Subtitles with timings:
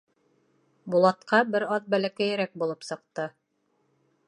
[0.93, 3.29] Булатҡа бер аҙ бәләкәйерәк булып сыҡты.